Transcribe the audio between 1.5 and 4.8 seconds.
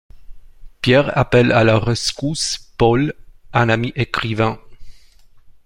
à la rescousse Paul, un ami écrivain.